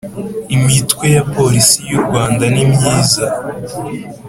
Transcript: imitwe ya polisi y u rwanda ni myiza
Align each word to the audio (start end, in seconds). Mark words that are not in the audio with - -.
imitwe 0.55 1.05
ya 1.15 1.23
polisi 1.33 1.77
y 1.89 1.93
u 1.99 2.01
rwanda 2.05 2.45
ni 2.53 2.63
myiza 2.73 3.25